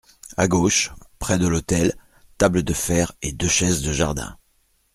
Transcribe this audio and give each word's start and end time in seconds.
A 0.35 0.47
gauche, 0.47 0.91
près 1.19 1.37
de 1.37 1.45
l’hôtel, 1.47 1.93
table 2.39 2.63
de 2.63 2.73
fer 2.73 3.11
et 3.21 3.33
deux 3.33 3.47
chaises 3.47 3.83
de 3.83 3.93
jardin. 3.93 4.35